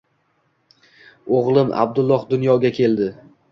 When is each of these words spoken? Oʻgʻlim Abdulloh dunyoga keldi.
Oʻgʻlim 1.41 1.71
Abdulloh 1.83 2.25
dunyoga 2.35 2.75
keldi. 2.81 3.15